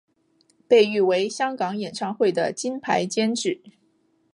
[0.67, 3.61] 被誉为香港演唱会的金牌监制。